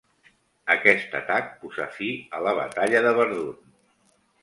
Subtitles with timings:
[0.75, 2.09] Aquest atac posà fi
[2.39, 3.65] a la batalla de Verdun.